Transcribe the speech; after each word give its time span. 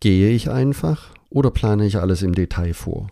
Gehe 0.00 0.30
ich 0.30 0.50
einfach 0.50 1.14
oder 1.28 1.50
plane 1.50 1.86
ich 1.86 1.98
alles 1.98 2.22
im 2.22 2.34
Detail 2.34 2.72
vor? 2.72 3.08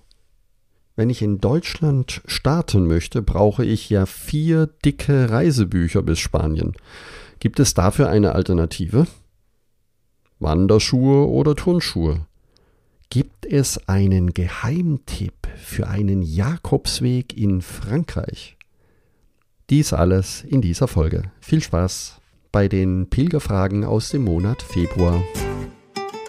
Wenn 0.96 1.10
ich 1.10 1.22
in 1.22 1.38
Deutschland 1.38 2.22
starten 2.26 2.86
möchte, 2.86 3.22
brauche 3.22 3.64
ich 3.64 3.90
ja 3.90 4.06
vier 4.06 4.66
dicke 4.84 5.30
Reisebücher 5.30 6.02
bis 6.02 6.18
Spanien. 6.18 6.72
Gibt 7.40 7.60
es 7.60 7.74
dafür 7.74 8.08
eine 8.08 8.34
Alternative? 8.34 9.06
Wanderschuhe 10.40 11.28
oder 11.28 11.54
Turnschuhe? 11.54 12.26
Gibt 13.10 13.46
es 13.46 13.86
einen 13.86 14.34
Geheimtipp 14.34 15.46
für 15.56 15.88
einen 15.88 16.22
Jakobsweg 16.22 17.36
in 17.36 17.60
Frankreich? 17.60 18.56
Dies 19.70 19.92
alles 19.92 20.42
in 20.42 20.62
dieser 20.62 20.88
Folge. 20.88 21.30
Viel 21.40 21.62
Spaß 21.62 22.20
bei 22.50 22.66
den 22.66 23.08
Pilgerfragen 23.10 23.84
aus 23.84 24.10
dem 24.10 24.24
Monat 24.24 24.62
Februar. 24.62 25.22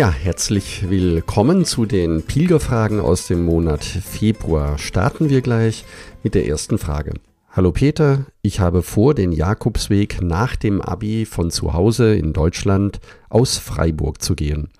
Ja, 0.00 0.10
herzlich 0.10 0.88
willkommen 0.88 1.66
zu 1.66 1.84
den 1.84 2.22
Pilgerfragen 2.22 3.00
aus 3.00 3.26
dem 3.26 3.44
Monat 3.44 3.84
Februar. 3.84 4.78
Starten 4.78 5.28
wir 5.28 5.42
gleich 5.42 5.84
mit 6.22 6.34
der 6.34 6.46
ersten 6.46 6.78
Frage. 6.78 7.12
Hallo 7.50 7.70
Peter, 7.70 8.24
ich 8.40 8.60
habe 8.60 8.80
vor, 8.82 9.12
den 9.12 9.30
Jakobsweg 9.30 10.22
nach 10.22 10.56
dem 10.56 10.80
Abi 10.80 11.26
von 11.26 11.50
zu 11.50 11.74
Hause 11.74 12.14
in 12.14 12.32
Deutschland 12.32 12.98
aus 13.28 13.58
Freiburg 13.58 14.22
zu 14.22 14.34
gehen. 14.34 14.70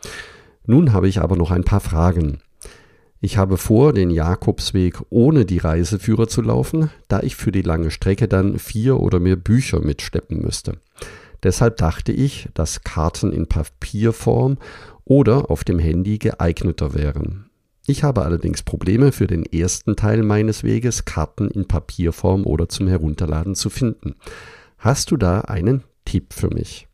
Nun 0.64 0.94
habe 0.94 1.06
ich 1.06 1.20
aber 1.20 1.36
noch 1.36 1.50
ein 1.50 1.64
paar 1.64 1.80
Fragen. 1.80 2.38
Ich 3.20 3.36
habe 3.36 3.58
vor, 3.58 3.92
den 3.92 4.08
Jakobsweg 4.08 5.02
ohne 5.10 5.44
die 5.44 5.58
Reiseführer 5.58 6.28
zu 6.28 6.40
laufen, 6.40 6.88
da 7.08 7.20
ich 7.20 7.36
für 7.36 7.52
die 7.52 7.60
lange 7.60 7.90
Strecke 7.90 8.26
dann 8.26 8.58
vier 8.58 8.98
oder 8.98 9.20
mehr 9.20 9.36
Bücher 9.36 9.80
mitschleppen 9.80 10.40
müsste. 10.40 10.78
Deshalb 11.42 11.78
dachte 11.78 12.12
ich, 12.12 12.48
dass 12.54 12.84
Karten 12.84 13.32
in 13.32 13.46
Papierform 13.46 14.58
oder 15.10 15.50
auf 15.50 15.64
dem 15.64 15.80
Handy 15.80 16.18
geeigneter 16.18 16.94
wären. 16.94 17.50
Ich 17.84 18.04
habe 18.04 18.22
allerdings 18.22 18.62
Probleme 18.62 19.10
für 19.10 19.26
den 19.26 19.44
ersten 19.44 19.96
Teil 19.96 20.22
meines 20.22 20.62
Weges, 20.62 21.04
Karten 21.04 21.48
in 21.50 21.66
Papierform 21.66 22.46
oder 22.46 22.68
zum 22.68 22.86
Herunterladen 22.86 23.56
zu 23.56 23.70
finden. 23.70 24.14
Hast 24.78 25.10
du 25.10 25.16
da 25.16 25.40
einen 25.40 25.82
Tipp 26.04 26.32
für 26.32 26.48
mich? 26.48 26.86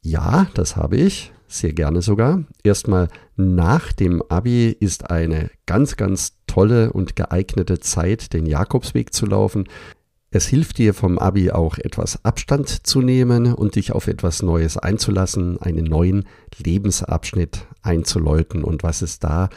Ja, 0.00 0.48
das 0.54 0.76
habe 0.76 0.96
ich, 0.96 1.32
sehr 1.46 1.74
gerne 1.74 2.00
sogar. 2.00 2.44
Erstmal 2.64 3.08
nach 3.36 3.92
dem 3.92 4.22
Abi 4.30 4.74
ist 4.80 5.10
eine 5.10 5.50
ganz, 5.66 5.98
ganz 5.98 6.38
tolle 6.46 6.94
und 6.94 7.14
geeignete 7.14 7.78
Zeit, 7.80 8.32
den 8.32 8.46
Jakobsweg 8.46 9.12
zu 9.12 9.26
laufen. 9.26 9.68
Es 10.32 10.46
hilft 10.46 10.78
dir 10.78 10.94
vom 10.94 11.18
Abi 11.18 11.50
auch 11.50 11.76
etwas 11.78 12.24
Abstand 12.24 12.86
zu 12.86 13.02
nehmen 13.02 13.52
und 13.52 13.74
dich 13.74 13.90
auf 13.90 14.06
etwas 14.06 14.42
Neues 14.42 14.76
einzulassen, 14.76 15.60
einen 15.60 15.84
neuen 15.84 16.24
Lebensabschnitt 16.56 17.66
einzuläuten. 17.82 18.62
Und 18.62 18.84
was 18.84 19.02
ist 19.02 19.24
da 19.24 19.48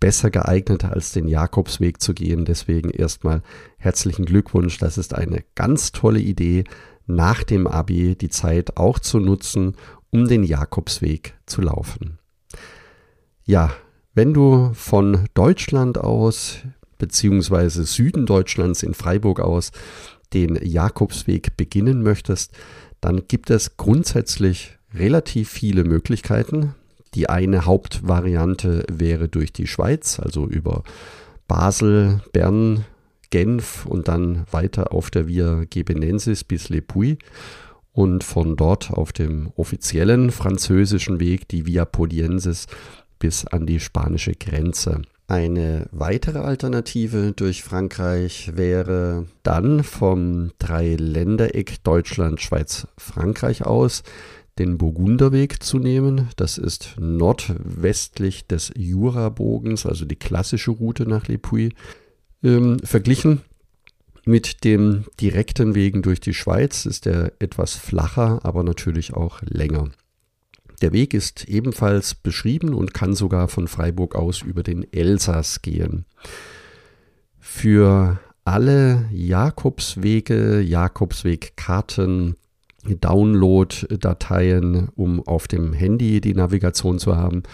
besser 0.00 0.30
geeignet, 0.30 0.86
als 0.86 1.12
den 1.12 1.28
Jakobsweg 1.28 2.00
zu 2.00 2.14
gehen? 2.14 2.46
Deswegen 2.46 2.88
erstmal 2.88 3.42
herzlichen 3.76 4.24
Glückwunsch. 4.24 4.78
Das 4.78 4.96
ist 4.96 5.14
eine 5.14 5.44
ganz 5.54 5.92
tolle 5.92 6.20
Idee, 6.20 6.64
nach 7.06 7.44
dem 7.44 7.66
Abi 7.66 8.16
die 8.16 8.30
Zeit 8.30 8.78
auch 8.78 8.98
zu 8.98 9.18
nutzen, 9.18 9.76
um 10.08 10.26
den 10.26 10.42
Jakobsweg 10.42 11.34
zu 11.44 11.60
laufen. 11.60 12.18
Ja, 13.44 13.70
wenn 14.14 14.32
du 14.32 14.70
von 14.72 15.26
Deutschland 15.34 15.98
aus 15.98 16.60
beziehungsweise 17.02 17.82
Süden 17.82 18.26
Deutschlands 18.26 18.84
in 18.84 18.94
Freiburg 18.94 19.40
aus 19.40 19.72
den 20.32 20.54
Jakobsweg 20.54 21.56
beginnen 21.56 22.04
möchtest, 22.04 22.52
dann 23.00 23.22
gibt 23.26 23.50
es 23.50 23.76
grundsätzlich 23.76 24.78
relativ 24.94 25.50
viele 25.50 25.82
Möglichkeiten. 25.82 26.76
Die 27.14 27.28
eine 27.28 27.66
Hauptvariante 27.66 28.84
wäre 28.88 29.28
durch 29.28 29.52
die 29.52 29.66
Schweiz, 29.66 30.20
also 30.20 30.46
über 30.46 30.84
Basel, 31.48 32.20
Bern, 32.32 32.84
Genf 33.30 33.84
und 33.84 34.06
dann 34.06 34.44
weiter 34.52 34.92
auf 34.92 35.10
der 35.10 35.26
Via 35.26 35.64
Gebenensis 35.68 36.44
bis 36.44 36.68
Le 36.68 36.82
Puy 36.82 37.18
und 37.90 38.22
von 38.22 38.54
dort 38.54 38.92
auf 38.92 39.12
dem 39.12 39.50
offiziellen 39.56 40.30
französischen 40.30 41.18
Weg 41.18 41.48
die 41.48 41.66
Via 41.66 41.84
Podiensis 41.84 42.68
bis 43.18 43.44
an 43.44 43.66
die 43.66 43.80
spanische 43.80 44.34
Grenze. 44.34 45.02
Eine 45.32 45.86
weitere 45.92 46.40
Alternative 46.40 47.32
durch 47.34 47.62
Frankreich 47.62 48.50
wäre 48.54 49.24
dann 49.42 49.82
vom 49.82 50.50
Dreiländereck 50.58 51.82
Deutschland, 51.84 52.42
Schweiz, 52.42 52.86
Frankreich 52.98 53.64
aus 53.64 54.02
den 54.58 54.76
Burgunderweg 54.76 55.62
zu 55.62 55.78
nehmen. 55.78 56.28
Das 56.36 56.58
ist 56.58 56.96
nordwestlich 56.98 58.46
des 58.46 58.72
Jurabogens, 58.76 59.86
also 59.86 60.04
die 60.04 60.16
klassische 60.16 60.72
Route 60.72 61.08
nach 61.08 61.28
Le 61.28 61.38
Puy. 61.38 61.70
Ähm, 62.42 62.78
verglichen 62.84 63.40
mit 64.26 64.64
dem 64.64 65.04
direkten 65.18 65.74
Wegen 65.74 66.02
durch 66.02 66.20
die 66.20 66.34
Schweiz 66.34 66.84
ist 66.84 67.06
er 67.06 67.32
etwas 67.38 67.72
flacher, 67.72 68.40
aber 68.42 68.64
natürlich 68.64 69.14
auch 69.14 69.40
länger. 69.40 69.88
Der 70.82 70.92
Weg 70.92 71.14
ist 71.14 71.48
ebenfalls 71.48 72.16
beschrieben 72.16 72.74
und 72.74 72.92
kann 72.92 73.14
sogar 73.14 73.48
von 73.48 73.68
Freiburg 73.68 74.16
aus 74.16 74.42
über 74.42 74.64
den 74.64 74.84
Elsass 74.92 75.62
gehen. 75.62 76.04
Für 77.38 78.18
alle 78.44 79.04
Jakobswege, 79.12 80.60
Jakobswegkarten, 80.60 82.34
Download-Dateien, 82.84 84.88
um 84.96 85.24
auf 85.24 85.46
dem 85.46 85.72
Handy 85.72 86.20
die 86.20 86.34
Navigation 86.34 86.98
zu 86.98 87.16
haben, 87.16 87.44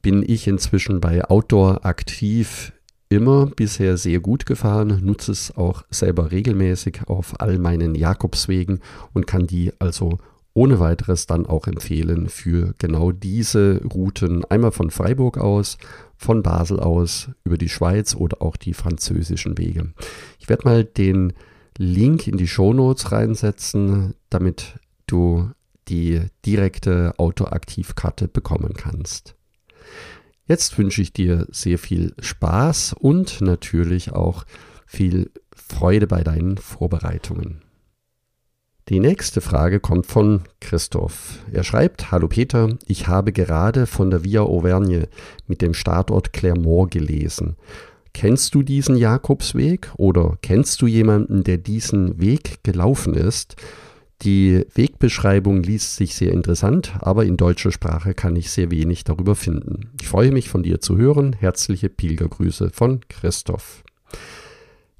bin 0.00 0.22
ich 0.24 0.46
inzwischen 0.46 1.00
bei 1.00 1.24
Outdoor 1.24 1.84
aktiv 1.84 2.72
immer 3.08 3.46
bisher 3.46 3.96
sehr 3.96 4.20
gut 4.20 4.46
gefahren, 4.46 5.00
nutze 5.02 5.32
es 5.32 5.56
auch 5.56 5.82
selber 5.90 6.30
regelmäßig 6.30 7.08
auf 7.08 7.40
all 7.40 7.58
meinen 7.58 7.96
Jakobswegen 7.96 8.78
und 9.12 9.26
kann 9.26 9.48
die 9.48 9.72
also 9.80 10.20
ohne 10.56 10.80
weiteres 10.80 11.26
dann 11.26 11.44
auch 11.44 11.66
empfehlen 11.66 12.30
für 12.30 12.74
genau 12.78 13.12
diese 13.12 13.82
Routen, 13.84 14.42
einmal 14.46 14.72
von 14.72 14.90
Freiburg 14.90 15.36
aus, 15.36 15.76
von 16.16 16.42
Basel 16.42 16.80
aus, 16.80 17.28
über 17.44 17.58
die 17.58 17.68
Schweiz 17.68 18.14
oder 18.14 18.40
auch 18.40 18.56
die 18.56 18.72
französischen 18.72 19.58
Wege. 19.58 19.92
Ich 20.38 20.48
werde 20.48 20.66
mal 20.66 20.82
den 20.82 21.34
Link 21.76 22.26
in 22.26 22.38
die 22.38 22.48
Show 22.48 22.72
Notes 22.72 23.12
reinsetzen, 23.12 24.14
damit 24.30 24.78
du 25.06 25.50
die 25.88 26.22
direkte 26.46 27.12
Autoaktivkarte 27.18 28.26
bekommen 28.26 28.72
kannst. 28.74 29.36
Jetzt 30.46 30.78
wünsche 30.78 31.02
ich 31.02 31.12
dir 31.12 31.46
sehr 31.50 31.78
viel 31.78 32.14
Spaß 32.18 32.94
und 32.98 33.42
natürlich 33.42 34.12
auch 34.12 34.46
viel 34.86 35.30
Freude 35.54 36.06
bei 36.06 36.24
deinen 36.24 36.56
Vorbereitungen. 36.56 37.65
Die 38.88 39.00
nächste 39.00 39.40
Frage 39.40 39.80
kommt 39.80 40.06
von 40.06 40.42
Christoph. 40.60 41.40
Er 41.50 41.64
schreibt, 41.64 42.12
Hallo 42.12 42.28
Peter, 42.28 42.68
ich 42.86 43.08
habe 43.08 43.32
gerade 43.32 43.84
von 43.88 44.10
der 44.10 44.22
Via 44.22 44.42
Auvergne 44.42 45.08
mit 45.48 45.60
dem 45.60 45.74
Startort 45.74 46.32
Clermont 46.32 46.92
gelesen. 46.92 47.56
Kennst 48.14 48.54
du 48.54 48.62
diesen 48.62 48.96
Jakobsweg 48.96 49.90
oder 49.96 50.38
kennst 50.40 50.82
du 50.82 50.86
jemanden, 50.86 51.42
der 51.42 51.58
diesen 51.58 52.20
Weg 52.20 52.62
gelaufen 52.62 53.14
ist? 53.14 53.56
Die 54.22 54.64
Wegbeschreibung 54.72 55.64
liest 55.64 55.96
sich 55.96 56.14
sehr 56.14 56.30
interessant, 56.30 56.94
aber 57.00 57.24
in 57.24 57.36
deutscher 57.36 57.72
Sprache 57.72 58.14
kann 58.14 58.36
ich 58.36 58.52
sehr 58.52 58.70
wenig 58.70 59.02
darüber 59.02 59.34
finden. 59.34 59.90
Ich 60.00 60.06
freue 60.06 60.30
mich 60.30 60.48
von 60.48 60.62
dir 60.62 60.80
zu 60.80 60.96
hören. 60.96 61.32
Herzliche 61.32 61.88
Pilgergrüße 61.88 62.70
von 62.70 63.00
Christoph. 63.08 63.82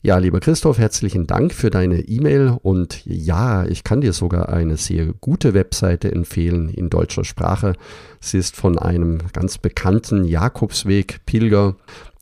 Ja, 0.06 0.18
lieber 0.18 0.38
Christoph, 0.38 0.78
herzlichen 0.78 1.26
Dank 1.26 1.52
für 1.52 1.68
deine 1.68 1.98
E-Mail 1.98 2.56
und 2.62 3.04
ja, 3.06 3.64
ich 3.64 3.82
kann 3.82 4.02
dir 4.02 4.12
sogar 4.12 4.50
eine 4.50 4.76
sehr 4.76 5.06
gute 5.06 5.52
Webseite 5.52 6.12
empfehlen 6.12 6.68
in 6.68 6.90
deutscher 6.90 7.24
Sprache. 7.24 7.72
Sie 8.20 8.38
ist 8.38 8.54
von 8.54 8.78
einem 8.78 9.18
ganz 9.32 9.58
bekannten 9.58 10.24
Jakobsweg-Pilger, 10.24 11.74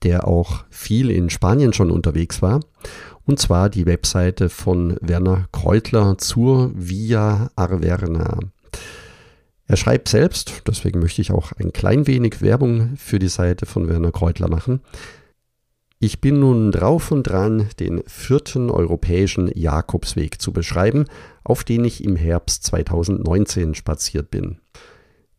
der 0.02 0.26
auch 0.26 0.64
viel 0.70 1.10
in 1.10 1.28
Spanien 1.28 1.74
schon 1.74 1.90
unterwegs 1.90 2.40
war. 2.40 2.60
und 3.26 3.38
zwar 3.38 3.68
die 3.68 3.84
Webseite 3.84 4.48
von 4.48 4.96
Werner 5.02 5.46
Kreutler 5.52 6.16
zur 6.16 6.72
Via 6.74 7.50
Arverna. 7.54 8.38
Er 9.66 9.76
schreibt 9.76 10.08
selbst, 10.08 10.62
deswegen 10.66 11.00
möchte 11.00 11.20
ich 11.20 11.32
auch 11.32 11.52
ein 11.52 11.74
klein 11.74 12.06
wenig 12.06 12.40
Werbung 12.40 12.96
für 12.96 13.18
die 13.18 13.28
Seite 13.28 13.66
von 13.66 13.90
Werner 13.90 14.10
Kreutler 14.10 14.48
machen. 14.48 14.80
Ich 16.04 16.20
bin 16.20 16.40
nun 16.40 16.70
drauf 16.70 17.12
und 17.12 17.22
dran, 17.22 17.70
den 17.80 18.02
vierten 18.06 18.70
europäischen 18.70 19.50
Jakobsweg 19.54 20.38
zu 20.38 20.52
beschreiben, 20.52 21.06
auf 21.44 21.64
den 21.64 21.82
ich 21.86 22.04
im 22.04 22.14
Herbst 22.14 22.62
2019 22.64 23.74
spaziert 23.74 24.30
bin. 24.30 24.58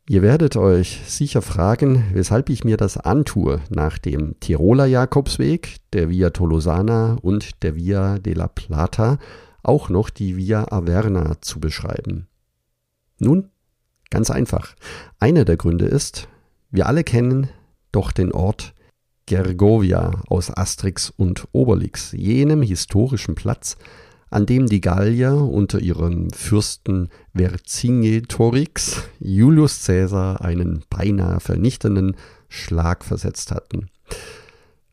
Ihr 0.10 0.24
werdet 0.24 0.58
euch 0.58 1.02
sicher 1.06 1.44
fragen, 1.44 2.06
weshalb 2.14 2.50
ich 2.50 2.64
mir 2.64 2.78
das 2.78 2.98
antue, 2.98 3.62
nach 3.70 4.00
dem 4.00 4.40
Tiroler 4.40 4.88
Jakobsweg, 4.88 5.76
der 5.94 6.10
Via 6.10 6.32
Tolosana 6.32 7.20
und 7.22 7.62
der 7.62 7.76
Via 7.76 8.18
de 8.18 8.34
la 8.34 8.48
Plata 8.48 9.20
auch 9.62 9.90
noch 9.90 10.10
die 10.10 10.36
Via 10.36 10.72
Averna 10.72 11.40
zu 11.42 11.60
beschreiben. 11.60 12.28
Nun, 13.20 13.52
ganz 14.10 14.32
einfach. 14.32 14.74
Einer 15.20 15.46
der 15.46 15.58
Gründe 15.58 15.86
ist, 15.86 16.28
wir 16.72 16.88
alle 16.88 17.04
kennen 17.04 17.50
doch 17.92 18.12
den 18.12 18.32
Ort 18.32 18.75
Gergovia 19.27 20.22
aus 20.27 20.56
Asterix 20.56 21.10
und 21.10 21.48
Obelix, 21.51 22.12
jenem 22.12 22.62
historischen 22.62 23.36
Platz, 23.36 23.77
an 24.30 24.45
dem 24.45 24.68
die 24.68 24.81
Gallier 24.81 25.36
unter 25.36 25.80
ihrem 25.80 26.30
Fürsten 26.31 27.10
Vercingetorix 27.36 29.04
Julius 29.19 29.86
Caesar 29.86 30.42
einen 30.42 30.83
beinahe 30.89 31.39
vernichtenden 31.39 32.16
Schlag 32.50 33.04
versetzt 33.04 33.51
hatten. 33.51 33.89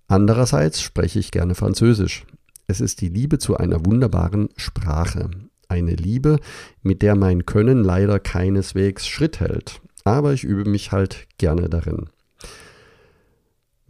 Andererseits 0.09 0.81
spreche 0.81 1.19
ich 1.19 1.31
gerne 1.31 1.55
Französisch. 1.55 2.25
Es 2.67 2.81
ist 2.81 3.01
die 3.01 3.09
Liebe 3.09 3.39
zu 3.39 3.57
einer 3.57 3.85
wunderbaren 3.85 4.49
Sprache. 4.57 5.31
Eine 5.69 5.95
Liebe, 5.95 6.39
mit 6.83 7.03
der 7.03 7.17
mein 7.17 7.47
Können 7.47 7.83
leider 7.83 8.19
keineswegs 8.21 9.07
Schritt 9.07 9.41
hält. 9.41 9.81
Aber 10.05 10.33
ich 10.33 10.45
übe 10.45 10.69
mich 10.69 10.93
halt 10.93 11.27
gerne 11.39 11.69
darin. 11.69 12.09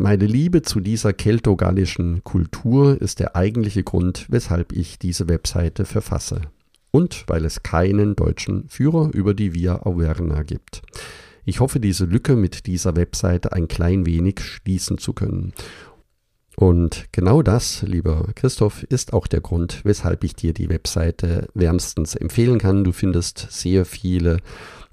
Meine 0.03 0.27
Liebe 0.27 0.63
zu 0.63 0.81
dieser 0.81 1.13
keltogallischen 1.13 2.25
Kultur 2.25 3.01
ist 3.01 3.21
der 3.21 3.37
eigentliche 3.37 3.85
Grund, 3.85 4.27
weshalb 4.29 4.73
ich 4.73 4.99
diese 4.99 5.29
Webseite 5.29 5.85
verfasse. 5.85 6.41
Und 6.91 7.23
weil 7.29 7.45
es 7.45 7.63
keinen 7.63 8.17
deutschen 8.17 8.69
Führer 8.69 9.11
über 9.15 9.33
die 9.33 9.55
Via 9.55 9.83
Auverna 9.83 10.43
gibt. 10.43 10.83
Ich 11.45 11.61
hoffe, 11.61 11.79
diese 11.79 12.05
Lücke 12.05 12.35
mit 12.35 12.67
dieser 12.67 12.97
Webseite 12.97 13.53
ein 13.53 13.69
klein 13.69 14.05
wenig 14.05 14.41
schließen 14.41 14.99
zu 14.99 15.13
können. 15.13 15.53
Und 16.57 17.05
genau 17.13 17.43
das, 17.43 17.83
lieber 17.83 18.27
Christoph, 18.35 18.83
ist 18.83 19.13
auch 19.13 19.29
der 19.29 19.41
Grund, 19.41 19.83
weshalb 19.85 20.25
ich 20.25 20.35
dir 20.35 20.53
die 20.53 20.69
Webseite 20.69 21.47
wärmstens 21.55 22.17
empfehlen 22.17 22.59
kann. 22.59 22.83
Du 22.83 22.91
findest 22.91 23.47
sehr 23.51 23.85
viele 23.85 24.39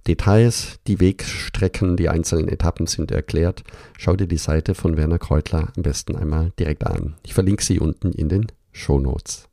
Details, 0.09 0.79
die 0.87 0.99
Wegstrecken, 0.99 1.95
die 1.95 2.09
einzelnen 2.09 2.47
Etappen 2.47 2.87
sind 2.87 3.11
erklärt. 3.11 3.63
Schau 3.95 4.15
dir 4.15 4.25
die 4.25 4.37
Seite 4.37 4.73
von 4.73 4.97
Werner 4.97 5.19
Kreutler 5.19 5.71
am 5.77 5.83
besten 5.83 6.15
einmal 6.15 6.51
direkt 6.57 6.87
an. 6.87 7.13
Ich 7.23 7.35
verlinke 7.35 7.63
sie 7.63 7.79
unten 7.79 8.11
in 8.13 8.27
den 8.27 8.47
Show 8.71 8.99
Notes. 8.99 9.47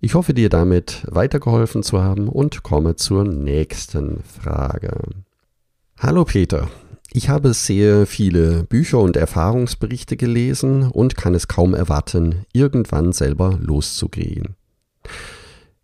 Ich 0.00 0.14
hoffe, 0.14 0.34
dir 0.34 0.48
damit 0.48 1.06
weitergeholfen 1.08 1.84
zu 1.84 2.02
haben 2.02 2.28
und 2.28 2.64
komme 2.64 2.96
zur 2.96 3.24
nächsten 3.24 4.24
Frage. 4.24 5.02
Hallo 5.98 6.24
Peter, 6.24 6.68
ich 7.12 7.28
habe 7.28 7.54
sehr 7.54 8.06
viele 8.06 8.64
Bücher 8.64 8.98
und 8.98 9.16
Erfahrungsberichte 9.16 10.16
gelesen 10.16 10.90
und 10.90 11.16
kann 11.16 11.34
es 11.34 11.46
kaum 11.46 11.74
erwarten, 11.74 12.44
irgendwann 12.52 13.12
selber 13.12 13.56
loszugehen. 13.62 14.56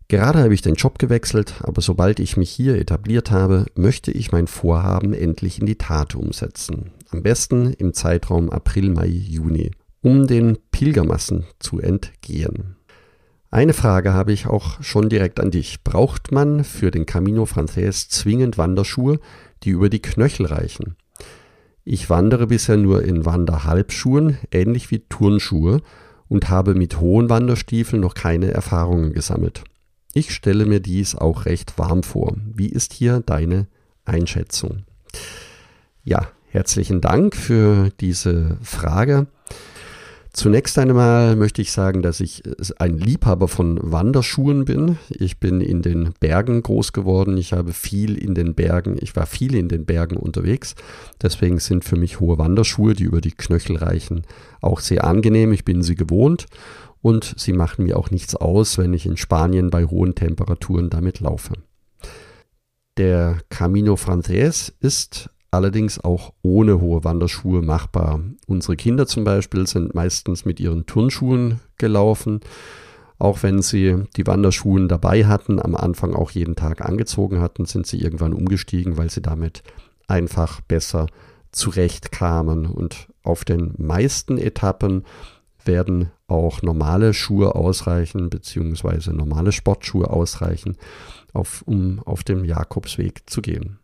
Gerade 0.09 0.39
habe 0.39 0.53
ich 0.53 0.61
den 0.61 0.75
Job 0.75 0.99
gewechselt, 0.99 1.55
aber 1.63 1.81
sobald 1.81 2.21
ich 2.21 2.37
mich 2.37 2.49
hier 2.49 2.75
etabliert 2.75 3.29
habe, 3.29 3.65
möchte 3.75 4.11
ich 4.11 4.31
mein 4.31 4.47
Vorhaben 4.47 5.13
endlich 5.13 5.59
in 5.59 5.65
die 5.65 5.77
Tat 5.77 6.15
umsetzen. 6.15 6.91
Am 7.09 7.23
besten 7.23 7.73
im 7.73 7.93
Zeitraum 7.93 8.49
April, 8.49 8.89
Mai, 8.89 9.07
Juni, 9.07 9.71
um 10.01 10.25
den 10.25 10.57
Pilgermassen 10.71 11.45
zu 11.59 11.79
entgehen. 11.81 12.77
Eine 13.51 13.73
Frage 13.73 14.13
habe 14.13 14.31
ich 14.31 14.47
auch 14.47 14.81
schon 14.81 15.09
direkt 15.09 15.41
an 15.41 15.51
dich. 15.51 15.83
Braucht 15.83 16.31
man 16.31 16.63
für 16.63 16.89
den 16.89 17.05
Camino 17.05 17.45
Frances 17.45 18.07
zwingend 18.07 18.57
Wanderschuhe, 18.57 19.19
die 19.63 19.71
über 19.71 19.89
die 19.89 20.01
Knöchel 20.01 20.45
reichen? 20.45 20.95
Ich 21.83 22.09
wandere 22.09 22.47
bisher 22.47 22.77
nur 22.77 23.03
in 23.03 23.25
Wanderhalbschuhen, 23.25 24.37
ähnlich 24.51 24.89
wie 24.91 24.99
Turnschuhe, 24.99 25.81
und 26.29 26.49
habe 26.49 26.75
mit 26.75 26.99
hohen 26.99 27.29
Wanderstiefeln 27.29 28.01
noch 28.01 28.13
keine 28.13 28.51
Erfahrungen 28.51 29.13
gesammelt. 29.13 29.63
Ich 30.17 30.33
stelle 30.33 30.65
mir 30.65 30.79
dies 30.79 31.13
auch 31.13 31.45
recht 31.45 31.77
warm 31.77 32.01
vor. 32.01 32.33
Wie 32.51 32.69
ist 32.69 32.91
hier 32.91 33.21
deine 33.23 33.67
Einschätzung? 34.03 34.81
Ja, 36.03 36.29
herzlichen 36.47 37.01
Dank 37.01 37.35
für 37.35 37.91
diese 37.99 38.57
Frage. 38.63 39.27
Zunächst 40.33 40.79
einmal 40.79 41.35
möchte 41.35 41.61
ich 41.61 41.71
sagen, 41.71 42.01
dass 42.01 42.19
ich 42.19 42.41
ein 42.79 42.97
Liebhaber 42.97 43.47
von 43.47 43.79
Wanderschuhen 43.79 44.65
bin. 44.65 44.97
Ich 45.09 45.39
bin 45.39 45.61
in 45.61 45.83
den 45.83 46.15
Bergen 46.19 46.63
groß 46.63 46.93
geworden. 46.93 47.37
Ich 47.37 47.53
habe 47.53 47.71
viel 47.71 48.17
in 48.17 48.33
den 48.33 48.55
Bergen, 48.55 48.97
ich 48.99 49.15
war 49.15 49.27
viel 49.27 49.53
in 49.53 49.69
den 49.69 49.85
Bergen 49.85 50.17
unterwegs. 50.17 50.73
Deswegen 51.21 51.59
sind 51.59 51.85
für 51.85 51.95
mich 51.95 52.19
hohe 52.19 52.39
Wanderschuhe, 52.39 52.95
die 52.95 53.03
über 53.03 53.21
die 53.21 53.33
Knöchel 53.33 53.75
reichen, 53.75 54.23
auch 54.61 54.79
sehr 54.79 55.03
angenehm. 55.03 55.53
Ich 55.53 55.63
bin 55.63 55.83
sie 55.83 55.95
gewohnt 55.95 56.47
und 57.07 57.35
sie 57.37 57.53
machen 57.53 57.85
mir 57.85 57.97
auch 57.97 58.11
nichts 58.11 58.35
aus, 58.35 58.77
wenn 58.77 58.93
ich 58.93 59.05
in 59.05 59.15
Spanien 59.15 59.69
bei 59.69 59.85
hohen 59.85 60.13
Temperaturen 60.13 60.89
damit 60.89 61.21
laufe. 61.21 61.53
Der 62.97 63.37
Camino 63.47 63.95
Frances 63.95 64.75
ist 64.81 65.29
allerdings 65.49 66.03
auch 66.03 66.33
ohne 66.41 66.81
hohe 66.81 67.05
Wanderschuhe 67.05 67.61
machbar. 67.61 68.19
Unsere 68.45 68.75
Kinder 68.75 69.07
zum 69.07 69.23
Beispiel 69.23 69.67
sind 69.67 69.95
meistens 69.95 70.43
mit 70.43 70.59
ihren 70.59 70.85
Turnschuhen 70.85 71.61
gelaufen, 71.77 72.41
auch 73.19 73.41
wenn 73.41 73.61
sie 73.61 74.03
die 74.17 74.27
Wanderschuhen 74.27 74.89
dabei 74.89 75.27
hatten, 75.27 75.61
am 75.61 75.75
Anfang 75.75 76.13
auch 76.13 76.31
jeden 76.31 76.57
Tag 76.57 76.81
angezogen 76.81 77.39
hatten, 77.39 77.63
sind 77.63 77.87
sie 77.87 78.01
irgendwann 78.01 78.33
umgestiegen, 78.33 78.97
weil 78.97 79.09
sie 79.09 79.21
damit 79.21 79.63
einfach 80.09 80.59
besser 80.59 81.07
zurechtkamen. 81.53 82.65
Und 82.65 83.07
auf 83.23 83.45
den 83.45 83.75
meisten 83.77 84.37
Etappen 84.37 85.05
werden 85.67 86.11
auch 86.27 86.61
normale 86.61 87.13
Schuhe 87.13 87.55
ausreichen, 87.55 88.29
beziehungsweise 88.29 89.13
normale 89.13 89.51
Sportschuhe 89.51 90.09
ausreichen, 90.09 90.77
auf, 91.33 91.63
um 91.65 91.99
auf 91.99 92.23
dem 92.23 92.45
Jakobsweg 92.45 93.29
zu 93.29 93.41
gehen. 93.41 93.79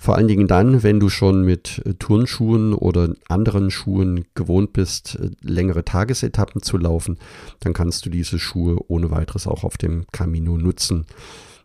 Vor 0.00 0.14
allen 0.14 0.28
Dingen 0.28 0.46
dann, 0.46 0.84
wenn 0.84 1.00
du 1.00 1.08
schon 1.08 1.44
mit 1.44 1.82
äh, 1.84 1.94
Turnschuhen 1.94 2.72
oder 2.72 3.14
anderen 3.28 3.72
Schuhen 3.72 4.26
gewohnt 4.34 4.72
bist, 4.72 5.16
äh, 5.16 5.30
längere 5.42 5.84
Tagesetappen 5.84 6.62
zu 6.62 6.78
laufen, 6.78 7.18
dann 7.60 7.72
kannst 7.72 8.06
du 8.06 8.10
diese 8.10 8.38
Schuhe 8.38 8.76
ohne 8.86 9.10
weiteres 9.10 9.48
auch 9.48 9.64
auf 9.64 9.76
dem 9.76 10.06
Camino 10.12 10.56
nutzen. 10.56 11.04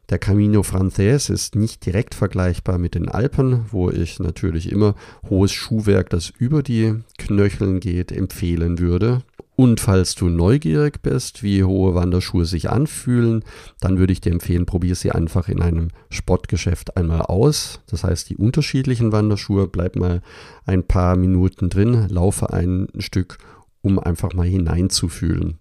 Der 0.10 0.18
Camino 0.20 0.64
Frances 0.64 1.30
ist 1.30 1.56
nicht 1.56 1.86
direkt 1.86 2.14
vergleichbar 2.14 2.78
mit 2.78 2.96
den 2.96 3.08
Alpen, 3.08 3.66
wo 3.72 3.90
ich 3.90 4.20
natürlich 4.20 4.70
immer 4.72 4.96
hohes 5.30 5.54
Schuhwerk, 5.54 6.10
das 6.10 6.30
über 6.30 6.62
die 6.62 6.96
Knöcheln 7.18 7.80
geht, 7.80 8.12
empfehlen 8.12 8.80
würde. 8.80 9.22
Und 9.56 9.80
falls 9.80 10.16
du 10.16 10.30
neugierig 10.30 11.02
bist, 11.04 11.44
wie 11.44 11.64
hohe 11.64 11.94
Wanderschuhe 11.94 12.46
sich 12.46 12.70
anfühlen, 12.72 13.44
dann 13.80 14.00
würde 14.00 14.12
ich 14.12 14.22
dir 14.22 14.32
empfehlen, 14.32 14.66
probier 14.66 14.96
sie 14.96 15.12
einfach 15.12 15.48
in 15.48 15.62
einem 15.62 15.90
Sportgeschäft 16.10 16.98
einmal 16.98 17.22
aus. 17.22 17.80
Das 17.88 18.04
heißt, 18.04 18.30
die 18.30 18.38
unterschiedlichen 18.38 19.12
Wanderschuhe, 19.12 19.68
bleib 19.68 19.96
mal 19.96 20.22
ein 20.66 20.84
paar 20.84 21.16
Minuten 21.16 21.70
drin, 21.70 22.08
laufe 22.10 22.52
ein 22.52 22.88
Stück, 22.98 23.38
um 23.82 24.00
einfach 24.00 24.34
mal 24.34 24.48
hineinzufühlen. 24.48 25.60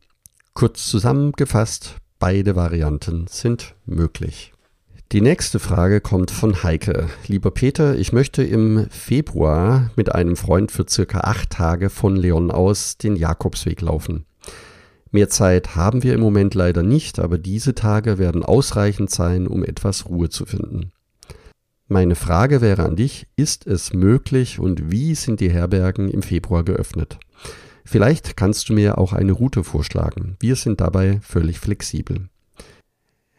Kurz 0.55 0.89
zusammengefasst, 0.89 1.97
beide 2.19 2.57
Varianten 2.57 3.27
sind 3.29 3.75
möglich. 3.85 4.53
Die 5.13 5.21
nächste 5.21 5.59
Frage 5.59 6.01
kommt 6.01 6.31
von 6.31 6.63
Heike. 6.63 7.07
Lieber 7.27 7.51
Peter, 7.51 7.99
ich 7.99 8.15
möchte 8.15 8.43
im 8.43 8.87
Februar 8.89 9.91
mit 9.95 10.15
einem 10.15 10.37
Freund 10.37 10.73
für 10.73 10.87
circa 10.89 11.21
acht 11.21 11.51
Tage 11.51 11.91
von 11.91 12.17
Leon 12.17 12.51
aus 12.51 12.97
den 12.97 13.17
Jakobsweg 13.17 13.83
laufen. 13.83 14.25
Mehr 15.11 15.29
Zeit 15.29 15.77
haben 15.77 16.03
wir 16.03 16.15
im 16.15 16.21
Moment 16.21 16.55
leider 16.55 16.83
nicht, 16.83 17.19
aber 17.19 17.37
diese 17.37 17.75
Tage 17.75 18.17
werden 18.17 18.43
ausreichend 18.43 19.11
sein, 19.11 19.47
um 19.47 19.65
etwas 19.65 20.07
Ruhe 20.07 20.31
zu 20.31 20.47
finden. 20.47 20.93
Meine 21.89 22.15
Frage 22.15 22.63
wäre 22.63 22.85
an 22.85 22.97
dich, 22.97 23.27
ist 23.37 23.67
es 23.67 23.93
möglich 23.93 24.59
und 24.59 24.91
wie 24.91 25.15
sind 25.15 25.41
die 25.41 25.51
Herbergen 25.51 26.09
im 26.09 26.23
Februar 26.23 26.65
geöffnet? 26.65 27.19
Vielleicht 27.85 28.39
kannst 28.39 28.71
du 28.71 28.73
mir 28.73 28.97
auch 28.97 29.13
eine 29.13 29.33
Route 29.33 29.63
vorschlagen. 29.63 30.37
Wir 30.41 30.57
sind 30.57 30.81
dabei 30.81 31.21
völlig 31.21 31.59
flexibel. 31.59 32.31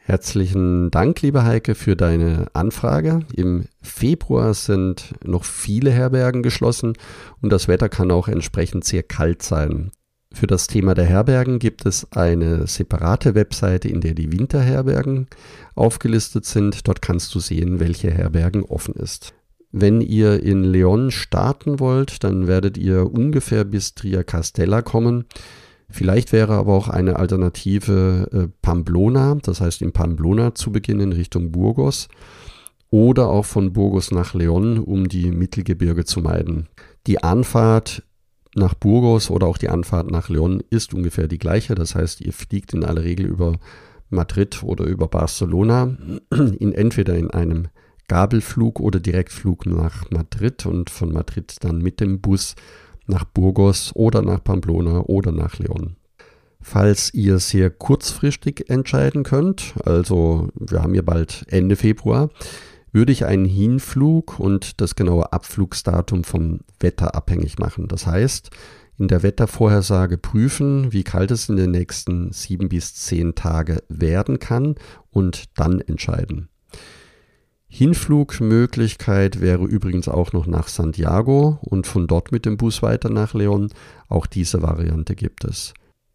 Herzlichen 0.05 0.91
Dank, 0.91 1.21
liebe 1.21 1.45
Heike, 1.45 1.75
für 1.75 1.95
deine 1.95 2.47
Anfrage. 2.51 3.21
Im 3.37 3.63
Februar 3.81 4.53
sind 4.53 5.13
noch 5.23 5.45
viele 5.45 5.91
Herbergen 5.91 6.43
geschlossen 6.43 6.97
und 7.41 7.53
das 7.53 7.69
Wetter 7.69 7.87
kann 7.87 8.11
auch 8.11 8.27
entsprechend 8.27 8.83
sehr 8.83 9.03
kalt 9.03 9.43
sein. 9.43 9.91
Für 10.33 10.45
das 10.45 10.67
Thema 10.67 10.93
der 10.93 11.05
Herbergen 11.05 11.57
gibt 11.57 11.85
es 11.85 12.11
eine 12.11 12.67
separate 12.67 13.33
Webseite, 13.33 13.87
in 13.87 14.01
der 14.01 14.13
die 14.13 14.29
Winterherbergen 14.33 15.27
aufgelistet 15.73 16.43
sind. 16.43 16.85
Dort 16.89 17.01
kannst 17.01 17.33
du 17.33 17.39
sehen, 17.39 17.79
welche 17.79 18.11
Herbergen 18.11 18.63
offen 18.63 18.95
ist. 18.95 19.33
Wenn 19.71 20.01
ihr 20.01 20.43
in 20.43 20.65
Leon 20.65 21.11
starten 21.11 21.79
wollt, 21.79 22.25
dann 22.25 22.45
werdet 22.47 22.77
ihr 22.77 23.09
ungefähr 23.09 23.63
bis 23.63 23.95
Triacastella 23.95 24.81
kommen. 24.81 25.25
Vielleicht 25.89 26.31
wäre 26.31 26.53
aber 26.53 26.73
auch 26.73 26.87
eine 26.87 27.17
Alternative 27.17 28.29
äh, 28.31 28.47
Pamplona, 28.61 29.35
das 29.41 29.61
heißt 29.61 29.81
in 29.81 29.91
Pamplona 29.91 30.55
zu 30.55 30.71
beginnen 30.71 31.11
Richtung 31.11 31.51
Burgos 31.51 32.07
oder 32.89 33.29
auch 33.29 33.45
von 33.45 33.73
Burgos 33.73 34.11
nach 34.11 34.33
Leon, 34.33 34.79
um 34.79 35.07
die 35.07 35.31
Mittelgebirge 35.31 36.05
zu 36.05 36.21
meiden. 36.21 36.69
Die 37.07 37.23
Anfahrt 37.23 38.03
nach 38.55 38.75
Burgos 38.75 39.29
oder 39.29 39.47
auch 39.47 39.57
die 39.57 39.69
Anfahrt 39.69 40.11
nach 40.11 40.29
Leon 40.29 40.61
ist 40.69 40.93
ungefähr 40.93 41.27
die 41.27 41.39
gleiche. 41.39 41.75
Das 41.75 41.95
heißt, 41.95 42.21
ihr 42.21 42.33
fliegt 42.33 42.73
in 42.73 42.83
aller 42.83 43.03
Regel 43.03 43.25
über 43.25 43.57
Madrid 44.09 44.61
oder 44.63 44.85
über 44.85 45.07
Barcelona, 45.07 45.97
in 46.59 46.71
entweder 46.71 47.15
in 47.15 47.31
einem 47.31 47.67
Gabelflug 48.07 48.79
oder 48.79 48.99
Direktflug 48.99 49.65
nach 49.65 50.09
Madrid 50.11 50.65
und 50.65 50.89
von 50.89 51.11
Madrid 51.11 51.55
dann 51.61 51.79
mit 51.79 51.99
dem 51.99 52.21
Bus 52.21 52.55
nach 53.07 53.25
Burgos 53.25 53.91
oder 53.95 54.21
nach 54.21 54.43
Pamplona 54.43 55.01
oder 55.01 55.31
nach 55.31 55.57
Leon. 55.59 55.95
Falls 56.61 57.13
ihr 57.13 57.39
sehr 57.39 57.69
kurzfristig 57.69 58.69
entscheiden 58.69 59.23
könnt, 59.23 59.73
also 59.83 60.47
wir 60.55 60.81
haben 60.81 60.93
hier 60.93 61.03
bald 61.03 61.45
Ende 61.49 61.75
Februar, 61.75 62.29
würde 62.93 63.11
ich 63.11 63.25
einen 63.25 63.45
Hinflug 63.45 64.39
und 64.39 64.79
das 64.79 64.95
genaue 64.95 65.33
Abflugsdatum 65.33 66.23
vom 66.23 66.61
Wetter 66.79 67.15
abhängig 67.15 67.59
machen. 67.59 67.87
Das 67.87 68.07
heißt, 68.07 68.51
in 68.97 69.07
der 69.07 69.23
Wettervorhersage 69.23 70.17
prüfen, 70.17 70.93
wie 70.93 71.03
kalt 71.03 71.31
es 71.31 71.49
in 71.49 71.57
den 71.57 71.71
nächsten 71.71 72.31
sieben 72.31 72.69
bis 72.69 72.93
zehn 72.93 73.35
Tage 73.35 73.83
werden 73.89 74.39
kann 74.39 74.75
und 75.09 75.45
dann 75.57 75.81
entscheiden. 75.81 76.49
Hinflugmöglichkeit 77.75 79.41
wäre 79.41 79.65
übrigens 79.65 80.07
auch 80.07 80.31
noch 80.31 80.45
nach 80.45 80.67
Santiago 80.67 81.57
und 81.61 81.87
von 81.87 82.05
dort 82.05 82.31
mit 82.31 82.45
dem 82.45 82.55
Bus 82.55 82.83
weiter 82.83 83.09
nach 83.09 83.33
Leon. 83.33 83.69
Auch 84.09 84.27
diese 84.27 84.61
Variante 84.61 85.15
gibt 85.15 85.43
es. 85.43 85.73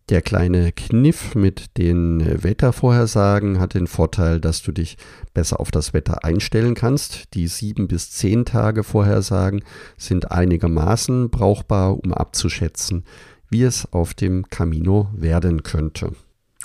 Der 0.08 0.22
kleine 0.22 0.70
Kniff 0.70 1.34
mit 1.34 1.76
den 1.76 2.44
Wettervorhersagen 2.44 3.58
hat 3.58 3.74
den 3.74 3.88
Vorteil, 3.88 4.40
dass 4.40 4.62
du 4.62 4.70
dich 4.70 4.98
besser 5.34 5.58
auf 5.58 5.72
das 5.72 5.92
Wetter 5.92 6.24
einstellen 6.24 6.76
kannst. 6.76 7.34
Die 7.34 7.48
sieben 7.48 7.88
bis 7.88 8.12
zehn 8.12 8.44
Tage 8.44 8.84
Vorhersagen 8.84 9.64
sind 9.96 10.30
einigermaßen 10.30 11.28
brauchbar, 11.28 11.98
um 11.98 12.14
abzuschätzen, 12.14 13.02
wie 13.50 13.64
es 13.64 13.92
auf 13.92 14.14
dem 14.14 14.48
Camino 14.48 15.08
werden 15.12 15.64
könnte. 15.64 16.12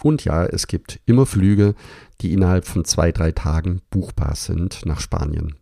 Und 0.01 0.25
ja, 0.25 0.45
es 0.45 0.67
gibt 0.67 0.99
immer 1.05 1.25
Flüge, 1.25 1.75
die 2.21 2.33
innerhalb 2.33 2.65
von 2.65 2.85
zwei, 2.85 3.11
drei 3.11 3.31
Tagen 3.31 3.81
buchbar 3.89 4.35
sind 4.35 4.85
nach 4.85 4.99
Spanien. 4.99 5.55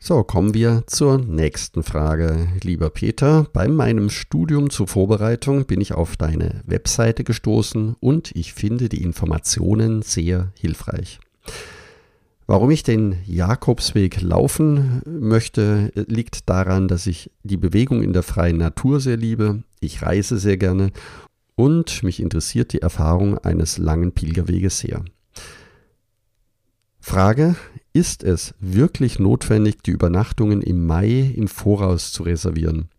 So, 0.00 0.22
kommen 0.22 0.54
wir 0.54 0.84
zur 0.86 1.18
nächsten 1.18 1.82
Frage. 1.82 2.46
Lieber 2.62 2.88
Peter, 2.88 3.46
bei 3.52 3.66
meinem 3.66 4.10
Studium 4.10 4.70
zur 4.70 4.86
Vorbereitung 4.86 5.66
bin 5.66 5.80
ich 5.80 5.92
auf 5.92 6.16
deine 6.16 6.62
Webseite 6.66 7.24
gestoßen 7.24 7.96
und 7.98 8.30
ich 8.36 8.54
finde 8.54 8.88
die 8.88 9.02
Informationen 9.02 10.02
sehr 10.02 10.52
hilfreich. 10.56 11.18
Warum 12.46 12.70
ich 12.70 12.84
den 12.84 13.16
Jakobsweg 13.26 14.22
laufen 14.22 15.02
möchte, 15.04 15.90
liegt 15.94 16.48
daran, 16.48 16.86
dass 16.86 17.06
ich 17.08 17.30
die 17.42 17.58
Bewegung 17.58 18.02
in 18.02 18.12
der 18.12 18.22
freien 18.22 18.56
Natur 18.56 19.00
sehr 19.00 19.16
liebe. 19.16 19.64
Ich 19.80 20.02
reise 20.02 20.38
sehr 20.38 20.56
gerne 20.56 20.92
und 21.58 22.04
mich 22.04 22.22
interessiert 22.22 22.72
die 22.72 22.82
Erfahrung 22.82 23.36
eines 23.38 23.78
langen 23.78 24.12
Pilgerweges 24.12 24.78
sehr. 24.78 25.04
Frage, 27.00 27.56
ist 27.92 28.22
es 28.22 28.54
wirklich 28.60 29.18
notwendig, 29.18 29.82
die 29.82 29.90
Übernachtungen 29.90 30.62
im 30.62 30.86
Mai 30.86 31.32
im 31.34 31.48
Voraus 31.48 32.12
zu 32.12 32.22
reservieren? 32.22 32.90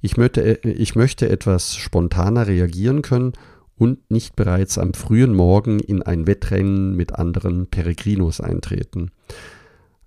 Ich 0.00 0.16
möchte, 0.16 0.58
ich 0.64 0.96
möchte 0.96 1.28
etwas 1.28 1.76
spontaner 1.76 2.48
reagieren 2.48 3.02
können 3.02 3.34
und 3.76 4.10
nicht 4.10 4.34
bereits 4.34 4.78
am 4.78 4.92
frühen 4.92 5.32
Morgen 5.32 5.78
in 5.78 6.02
ein 6.02 6.26
Wettrennen 6.26 6.96
mit 6.96 7.14
anderen 7.14 7.68
Peregrinos 7.68 8.40
eintreten. 8.40 9.12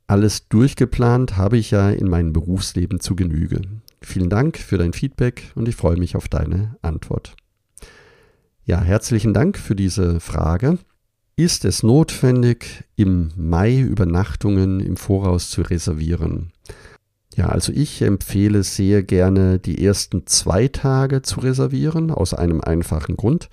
Alles 0.06 0.50
durchgeplant 0.50 1.38
habe 1.38 1.58
ich 1.58 1.72
ja 1.72 1.90
in 1.92 2.10
meinem 2.10 2.34
Berufsleben 2.34 3.00
zu 3.00 3.16
Genüge. 3.16 3.62
Vielen 4.02 4.30
Dank 4.30 4.58
für 4.58 4.78
dein 4.78 4.92
Feedback 4.92 5.54
und 5.56 5.70
ich 5.70 5.78
freue 5.78 5.98
mich 5.98 6.18
auf 6.18 6.28
deine 6.28 6.76
Antwort. 6.82 7.38
Ja, 8.70 8.82
herzlichen 8.82 9.34
Dank 9.34 9.58
für 9.58 9.76
diese 9.76 10.20
Frage. 10.20 10.78
Ist 11.36 11.66
es 11.66 11.82
notwendig, 11.82 12.84
im 12.96 13.32
Mai 13.36 13.80
Übernachtungen 13.80 14.80
im 14.80 14.96
Voraus 14.96 15.50
zu 15.50 15.64
reservieren? 15.64 16.52
Ja, 17.36 17.48
also 17.48 17.74
ich 17.74 18.04
empfehle 18.04 18.62
sehr 18.62 19.02
gerne, 19.02 19.58
die 19.58 19.84
ersten 19.84 20.28
zwei 20.28 20.68
Tage 20.68 21.24
zu 21.24 21.40
reservieren, 21.40 22.12
aus 22.12 22.36
einem 22.36 22.62
einfachen 22.62 23.18
Grund. 23.18 23.50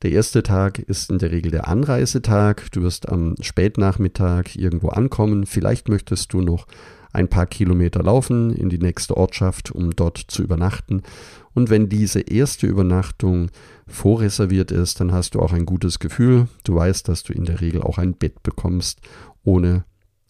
Der 0.00 0.12
erste 0.12 0.42
Tag 0.42 0.78
ist 0.78 1.10
in 1.10 1.18
der 1.18 1.30
Regel 1.30 1.50
der 1.50 1.68
Anreisetag. 1.68 2.72
Du 2.72 2.80
wirst 2.80 3.06
am 3.10 3.34
Spätnachmittag 3.42 4.56
irgendwo 4.56 4.88
ankommen. 4.88 5.44
Vielleicht 5.44 5.90
möchtest 5.90 6.32
du 6.32 6.40
noch 6.40 6.66
ein 7.12 7.28
paar 7.28 7.46
Kilometer 7.46 8.02
laufen 8.02 8.50
in 8.50 8.70
die 8.70 8.78
nächste 8.78 9.16
Ortschaft, 9.16 9.70
um 9.70 9.94
dort 9.94 10.18
zu 10.18 10.42
übernachten. 10.42 11.02
Und 11.54 11.70
wenn 11.70 11.88
diese 11.88 12.20
erste 12.20 12.66
Übernachtung 12.66 13.50
vorreserviert 13.86 14.70
ist, 14.70 15.00
dann 15.00 15.12
hast 15.12 15.34
du 15.34 15.40
auch 15.40 15.52
ein 15.52 15.66
gutes 15.66 15.98
Gefühl. 15.98 16.48
Du 16.64 16.74
weißt, 16.74 17.08
dass 17.08 17.22
du 17.22 17.32
in 17.32 17.44
der 17.44 17.60
Regel 17.60 17.82
auch 17.82 17.98
ein 17.98 18.14
Bett 18.14 18.42
bekommst, 18.42 19.00
ohne 19.44 19.84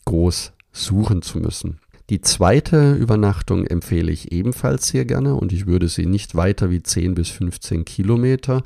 groß 0.04 0.52
suchen 0.73 1.23
zu 1.23 1.38
müssen. 1.38 1.81
Die 2.11 2.21
zweite 2.21 2.93
Übernachtung 2.93 3.66
empfehle 3.66 4.12
ich 4.12 4.31
ebenfalls 4.33 4.88
sehr 4.88 5.07
gerne 5.07 5.37
und 5.37 5.52
ich 5.52 5.66
würde 5.66 5.88
sie 5.88 6.04
nicht 6.04 6.35
weiter 6.35 6.71
wie 6.71 6.83
10 6.83 7.14
bis 7.14 7.31
15 7.31 7.87
Kilometer 7.87 8.62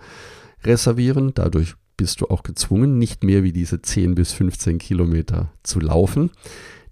reservieren. 0.65 1.33
Dadurch 1.35 1.75
bist 1.97 2.21
du 2.21 2.27
auch 2.27 2.43
gezwungen, 2.43 2.99
nicht 2.99 3.23
mehr 3.23 3.45
wie 3.45 3.53
diese 3.53 3.81
10 3.81 4.17
bis 4.17 4.33
15 4.33 4.79
Kilometer 4.79 5.53
zu 5.62 5.79
laufen. 5.79 6.31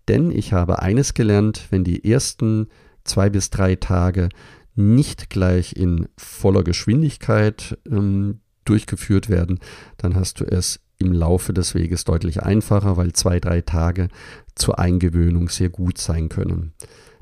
Denn 0.07 0.31
ich 0.31 0.53
habe 0.53 0.81
eines 0.81 1.15
gelernt, 1.15 1.67
wenn 1.71 1.83
die 1.83 2.09
ersten 2.09 2.69
zwei 3.03 3.29
bis 3.29 3.51
drei 3.51 3.75
Tage 3.75 4.29
nicht 4.77 5.31
gleich 5.31 5.75
in 5.75 6.09
voller 6.17 6.63
Geschwindigkeit 6.63 7.79
ähm, 7.91 8.41
durchgeführt 8.65 9.29
werden, 9.29 9.59
dann 9.97 10.15
hast 10.15 10.41
du 10.41 10.45
es 10.45 10.81
im 10.99 11.13
Laufe 11.13 11.53
des 11.53 11.75
Weges 11.75 12.05
deutlich 12.05 12.43
einfacher, 12.43 12.97
weil 12.97 13.13
zwei, 13.13 13.41
drei 13.41 13.61
Tage 13.61 14.09
zur 14.55 14.79
Eingewöhnung 14.79 15.49
sehr 15.49 15.69
gut 15.69 15.99
sein 15.99 16.29
können. 16.29 16.73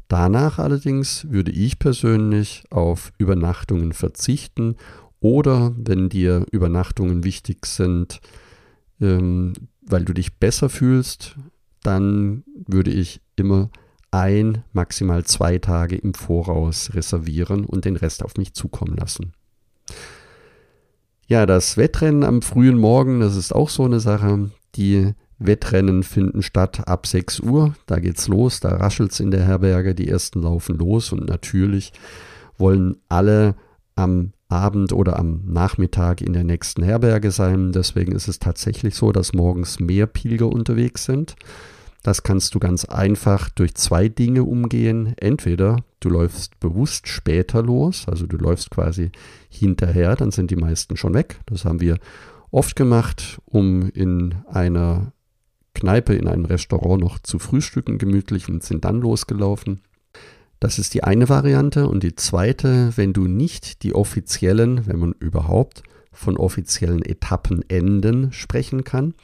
Danach 0.09 0.59
allerdings 0.59 1.27
würde 1.31 1.51
ich 1.51 1.79
persönlich 1.79 2.65
auf 2.71 3.13
Übernachtungen 3.19 3.93
verzichten 3.93 4.77
oder 5.21 5.73
wenn 5.77 6.09
dir 6.09 6.45
Übernachtungen 6.51 7.25
wichtig 7.25 7.67
sind, 7.67 8.21
ähm, 9.01 9.55
weil 9.81 10.05
du 10.05 10.13
dich 10.13 10.37
besser 10.37 10.69
fühlst, 10.69 11.37
dann 11.83 12.45
würde 12.67 12.91
ich 12.91 13.21
immer 13.37 13.71
ein, 14.15 14.63
maximal 14.73 15.25
zwei 15.25 15.59
Tage 15.59 15.97
im 15.97 16.15
Voraus 16.15 16.95
reservieren 16.95 17.65
und 17.65 17.85
den 17.85 17.97
Rest 17.97 18.25
auf 18.25 18.37
mich 18.37 18.55
zukommen 18.55 18.97
lassen. 18.97 19.33
Ja, 21.27 21.47
das 21.47 21.77
Wettrennen 21.77 22.23
am 22.23 22.43
frühen 22.43 22.79
Morgen, 22.79 23.21
das 23.21 23.35
ist 23.35 23.53
auch 23.53 23.69
so 23.69 23.85
eine 23.85 24.01
Sache. 24.01 24.51
Die 24.77 25.15
Wettrennen 25.39 26.03
finden 26.03 26.43
statt 26.43 26.87
ab 26.87 27.07
6 27.07 27.41
Uhr. 27.41 27.75
Da 27.87 27.99
geht's 27.99 28.29
los, 28.29 28.61
da 28.61 28.77
raschelt's 28.77 29.21
in 29.21 29.31
der 29.31 29.45
Herberge, 29.45 29.95
die 29.95 30.09
ersten 30.09 30.43
laufen 30.43 30.77
los 30.77 31.13
und 31.13 31.29
natürlich 31.29 31.93
wollen 32.57 32.97
alle 33.09 33.57
am 33.97 34.33
Abend 34.49 34.93
oder 34.93 35.19
am 35.19 35.43
Nachmittag 35.47 36.21
in 36.21 36.35
der 36.35 36.45
nächsten 36.45 36.85
Herberge 36.85 37.33
sein. 37.33 37.73
Deswegen 37.73 38.13
ist 38.13 38.29
es 38.29 38.39
tatsächlich 38.39 38.95
so, 38.95 39.11
dass 39.11 39.33
morgens 39.33 39.81
mehr 39.81 40.07
Pilger 40.07 40.47
unterwegs 40.47 41.05
sind. 41.05 41.35
Das 42.05 42.23
kannst 42.23 42.55
du 42.55 42.59
ganz 42.59 42.85
einfach 42.85 43.49
durch 43.49 43.75
zwei 43.77 44.11
Dinge 44.11 44.45
umgehen. 44.45 45.15
Entweder 45.17 45.79
du 46.01 46.11
läufst 46.11 46.61
bewusst 46.61 47.09
später 47.09 47.63
los, 47.63 48.05
also 48.07 48.27
du 48.27 48.37
läufst 48.37 48.71
quasi 48.71 49.11
hinterher, 49.49 50.15
dann 50.15 50.31
sind 50.31 50.51
die 50.51 50.57
meisten 50.57 50.99
schon 50.99 51.15
weg. 51.15 51.41
Das 51.47 51.65
haben 51.65 51.81
wir 51.81 51.99
oft 52.51 52.77
gemacht, 52.77 53.41
um 53.47 53.89
in 53.89 54.35
einer 54.47 55.13
Kneipe, 55.73 56.15
in 56.15 56.29
einem 56.29 56.45
Restaurant 56.45 57.01
noch 57.01 57.19
zu 57.21 57.39
frühstücken 57.39 57.97
gemütlich 57.97 58.51
und 58.51 58.63
sind 58.63 58.85
dann 58.85 59.01
losgelaufen. 59.01 59.81
Das 60.61 60.79
ist 60.79 60.93
die 60.93 61.05
eine 61.05 61.31
Variante. 61.31 61.89
Und 61.89 62.03
die 62.03 62.17
zweite, 62.17 62.93
wenn 62.97 63.15
du 63.15 63.27
nicht 63.29 63.83
die 63.83 63.95
offiziellen, 63.95 64.87
wenn 64.87 64.99
man 64.99 65.15
überhaupt 65.21 65.83
von 66.13 66.37
offiziellen 66.37 67.03
Etappenenden 67.03 68.31
sprechen 68.31 68.85
kann, 68.85 69.15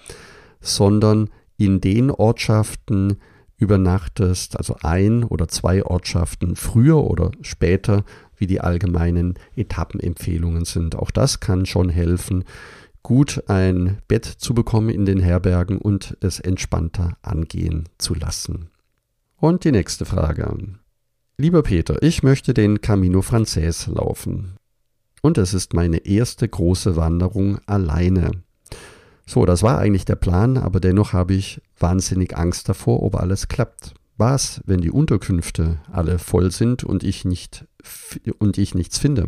sondern 0.62 1.28
in 1.60 1.82
den 1.82 2.10
Ortschaften 2.10 3.18
übernachtest, 3.58 4.56
also 4.56 4.76
ein 4.82 5.22
oder 5.22 5.46
zwei 5.46 5.84
Ortschaften 5.84 6.56
früher 6.56 7.04
oder 7.04 7.30
später 7.42 8.04
wie 8.38 8.46
die 8.46 8.62
allgemeinen 8.62 9.34
Etappenempfehlungen 9.56 10.64
sind. 10.64 10.96
Auch 10.96 11.10
das 11.10 11.40
kann 11.40 11.66
schon 11.66 11.90
helfen, 11.90 12.44
gut 13.02 13.44
ein 13.48 13.98
Bett 14.08 14.24
zu 14.24 14.54
bekommen 14.54 14.88
in 14.88 15.04
den 15.04 15.20
Herbergen 15.20 15.76
und 15.76 16.16
es 16.22 16.40
entspannter 16.40 17.18
angehen 17.20 17.90
zu 17.98 18.14
lassen. 18.14 18.70
Und 19.36 19.64
die 19.64 19.72
nächste 19.72 20.06
Frage. 20.06 20.56
Lieber 21.36 21.62
Peter, 21.62 22.02
ich 22.02 22.22
möchte 22.22 22.54
den 22.54 22.80
Camino 22.80 23.20
Frances 23.20 23.86
laufen. 23.86 24.56
Und 25.20 25.36
es 25.36 25.52
ist 25.52 25.74
meine 25.74 25.98
erste 26.06 26.48
große 26.48 26.96
Wanderung 26.96 27.58
alleine. 27.66 28.30
So, 29.30 29.46
das 29.46 29.62
war 29.62 29.78
eigentlich 29.78 30.06
der 30.06 30.16
Plan, 30.16 30.56
aber 30.56 30.80
dennoch 30.80 31.12
habe 31.12 31.34
ich 31.34 31.62
wahnsinnig 31.78 32.36
Angst 32.36 32.68
davor, 32.68 33.00
ob 33.04 33.14
alles 33.14 33.46
klappt. 33.46 33.94
Was, 34.16 34.60
wenn 34.66 34.80
die 34.80 34.90
Unterkünfte 34.90 35.78
alle 35.92 36.18
voll 36.18 36.50
sind 36.50 36.82
und 36.82 37.04
ich 37.04 37.24
nicht 37.24 37.64
und 38.40 38.58
ich 38.58 38.74
nichts 38.74 38.98
finde? 38.98 39.26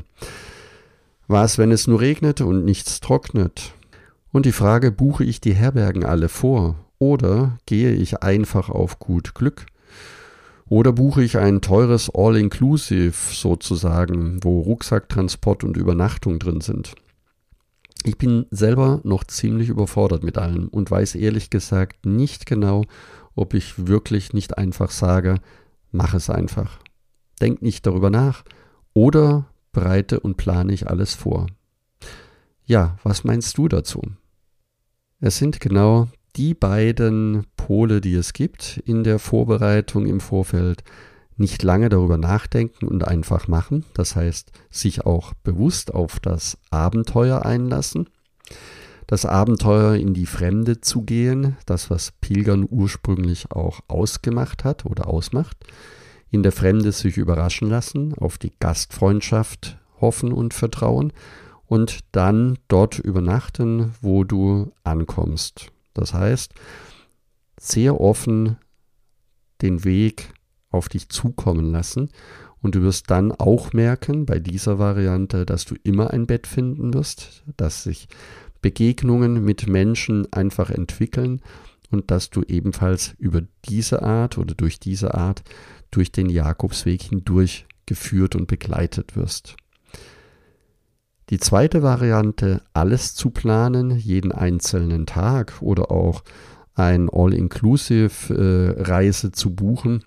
Was, 1.28 1.56
wenn 1.56 1.70
es 1.70 1.86
nur 1.86 2.00
regnet 2.00 2.40
und 2.40 2.64
nichts 2.64 2.98
trocknet? 2.98 3.74
Und 4.32 4.44
die 4.44 4.50
Frage, 4.50 4.90
buche 4.90 5.22
ich 5.22 5.40
die 5.40 5.54
Herbergen 5.54 6.04
alle 6.04 6.28
vor 6.28 6.74
oder 6.98 7.58
gehe 7.66 7.92
ich 7.92 8.24
einfach 8.24 8.70
auf 8.70 8.98
gut 8.98 9.36
Glück? 9.36 9.66
Oder 10.66 10.90
buche 10.90 11.22
ich 11.22 11.38
ein 11.38 11.60
teures 11.60 12.10
All-Inclusive 12.12 13.14
sozusagen, 13.32 14.42
wo 14.42 14.62
Rucksacktransport 14.62 15.62
und 15.62 15.76
Übernachtung 15.76 16.40
drin 16.40 16.60
sind? 16.60 16.96
Ich 18.04 18.18
bin 18.18 18.46
selber 18.50 19.00
noch 19.04 19.24
ziemlich 19.24 19.68
überfordert 19.68 20.24
mit 20.24 20.38
allem 20.38 20.68
und 20.68 20.90
weiß 20.90 21.14
ehrlich 21.14 21.50
gesagt 21.50 22.04
nicht 22.04 22.46
genau, 22.46 22.84
ob 23.34 23.54
ich 23.54 23.86
wirklich 23.86 24.32
nicht 24.32 24.58
einfach 24.58 24.90
sage, 24.90 25.36
mach 25.92 26.14
es 26.14 26.28
einfach. 26.28 26.78
Denk 27.40 27.62
nicht 27.62 27.86
darüber 27.86 28.10
nach 28.10 28.44
oder 28.92 29.46
bereite 29.72 30.20
und 30.20 30.36
plane 30.36 30.72
ich 30.72 30.88
alles 30.88 31.14
vor. 31.14 31.46
Ja, 32.64 32.98
was 33.02 33.24
meinst 33.24 33.56
du 33.58 33.68
dazu? 33.68 34.02
Es 35.20 35.38
sind 35.38 35.60
genau 35.60 36.08
die 36.36 36.54
beiden 36.54 37.46
Pole, 37.56 38.00
die 38.00 38.14
es 38.14 38.32
gibt 38.32 38.82
in 38.84 39.04
der 39.04 39.18
Vorbereitung 39.18 40.06
im 40.06 40.20
Vorfeld, 40.20 40.82
nicht 41.42 41.62
lange 41.64 41.88
darüber 41.88 42.16
nachdenken 42.16 42.86
und 42.86 43.06
einfach 43.06 43.48
machen. 43.48 43.84
Das 43.94 44.14
heißt, 44.16 44.52
sich 44.70 45.04
auch 45.04 45.34
bewusst 45.42 45.92
auf 45.92 46.20
das 46.20 46.56
Abenteuer 46.70 47.44
einlassen. 47.44 48.08
Das 49.08 49.26
Abenteuer 49.26 49.96
in 49.96 50.14
die 50.14 50.26
Fremde 50.26 50.80
zu 50.80 51.02
gehen, 51.02 51.56
das 51.66 51.90
was 51.90 52.12
Pilgern 52.20 52.64
ursprünglich 52.70 53.50
auch 53.50 53.80
ausgemacht 53.88 54.64
hat 54.64 54.86
oder 54.86 55.08
ausmacht. 55.08 55.56
In 56.30 56.44
der 56.44 56.52
Fremde 56.52 56.92
sich 56.92 57.16
überraschen 57.16 57.68
lassen, 57.68 58.14
auf 58.14 58.38
die 58.38 58.52
Gastfreundschaft 58.58 59.78
hoffen 60.00 60.32
und 60.32 60.54
vertrauen 60.54 61.12
und 61.66 62.00
dann 62.12 62.56
dort 62.68 63.00
übernachten, 63.00 63.94
wo 64.00 64.22
du 64.22 64.70
ankommst. 64.84 65.72
Das 65.92 66.14
heißt, 66.14 66.54
sehr 67.58 68.00
offen 68.00 68.56
den 69.60 69.84
Weg 69.84 70.32
auf 70.72 70.88
dich 70.88 71.08
zukommen 71.08 71.70
lassen. 71.70 72.10
Und 72.60 72.74
du 72.74 72.82
wirst 72.82 73.10
dann 73.10 73.32
auch 73.32 73.72
merken 73.72 74.26
bei 74.26 74.38
dieser 74.38 74.78
Variante, 74.78 75.46
dass 75.46 75.64
du 75.64 75.74
immer 75.82 76.10
ein 76.10 76.26
Bett 76.26 76.46
finden 76.46 76.94
wirst, 76.94 77.42
dass 77.56 77.82
sich 77.82 78.08
Begegnungen 78.60 79.44
mit 79.44 79.68
Menschen 79.68 80.32
einfach 80.32 80.70
entwickeln 80.70 81.40
und 81.90 82.10
dass 82.10 82.30
du 82.30 82.42
ebenfalls 82.42 83.14
über 83.18 83.42
diese 83.64 84.02
Art 84.02 84.38
oder 84.38 84.54
durch 84.54 84.80
diese 84.80 85.14
Art 85.14 85.42
durch 85.90 86.12
den 86.12 86.30
Jakobsweg 86.30 87.02
hindurch 87.02 87.66
geführt 87.86 88.34
und 88.34 88.46
begleitet 88.46 89.16
wirst. 89.16 89.56
Die 91.30 91.38
zweite 91.38 91.82
Variante, 91.82 92.62
alles 92.72 93.14
zu 93.14 93.30
planen, 93.30 93.96
jeden 93.96 94.32
einzelnen 94.32 95.06
Tag 95.06 95.54
oder 95.60 95.90
auch 95.90 96.24
ein 96.74 97.08
All-Inclusive-Reise 97.10 99.28
äh, 99.28 99.32
zu 99.32 99.54
buchen, 99.54 100.02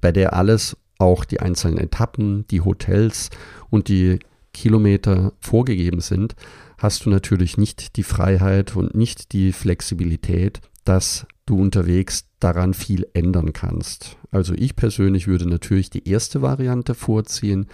bei 0.00 0.12
der 0.12 0.34
alles, 0.34 0.76
auch 0.98 1.24
die 1.24 1.40
einzelnen 1.40 1.78
Etappen, 1.78 2.46
die 2.48 2.60
Hotels 2.60 3.30
und 3.70 3.88
die 3.88 4.18
Kilometer 4.52 5.32
vorgegeben 5.40 6.00
sind, 6.00 6.34
hast 6.78 7.04
du 7.04 7.10
natürlich 7.10 7.56
nicht 7.56 7.96
die 7.96 8.02
Freiheit 8.02 8.76
und 8.76 8.94
nicht 8.94 9.32
die 9.32 9.52
Flexibilität, 9.52 10.60
dass 10.84 11.26
du 11.46 11.60
unterwegs 11.60 12.26
daran 12.38 12.74
viel 12.74 13.06
ändern 13.12 13.52
kannst. 13.52 14.16
Also 14.30 14.54
ich 14.54 14.76
persönlich 14.76 15.26
würde 15.26 15.48
natürlich 15.48 15.90
die 15.90 16.08
erste 16.08 16.42
Variante 16.42 16.94
vorziehen, 16.94 17.66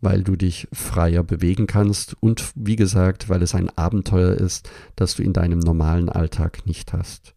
weil 0.00 0.22
du 0.22 0.36
dich 0.36 0.68
freier 0.72 1.24
bewegen 1.24 1.66
kannst 1.66 2.16
und 2.20 2.52
wie 2.54 2.76
gesagt, 2.76 3.28
weil 3.28 3.42
es 3.42 3.54
ein 3.54 3.70
Abenteuer 3.76 4.34
ist, 4.34 4.70
das 4.94 5.14
du 5.14 5.22
in 5.22 5.32
deinem 5.32 5.58
normalen 5.58 6.08
Alltag 6.08 6.66
nicht 6.66 6.92
hast. 6.92 7.34